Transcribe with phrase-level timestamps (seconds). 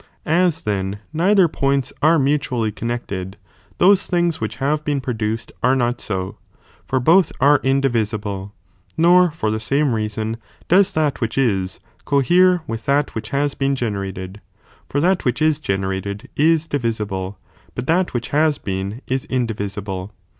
[0.25, 3.37] As then neither poinis are mutually connected,
[3.77, 6.37] those things which have been produced are not so;
[6.83, 8.51] for both are indivisible;
[8.97, 10.37] nor for ttie same reason
[10.67, 14.41] does that which is, cohere with that which has been generated,
[14.89, 17.37] for that which is generated is divisible,
[17.75, 20.11] but that which has been is indivisible.